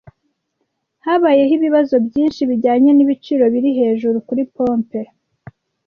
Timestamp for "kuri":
4.27-4.43